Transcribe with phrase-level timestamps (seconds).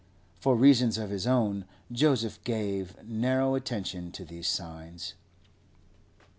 [0.39, 5.13] For reasons of his own, Joseph gave narrow attention to these signs.